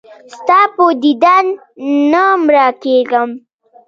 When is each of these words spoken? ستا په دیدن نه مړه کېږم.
ستا 0.35 0.59
په 0.75 0.85
دیدن 1.03 1.45
نه 2.11 2.23
مړه 2.43 2.67
کېږم. 2.83 3.29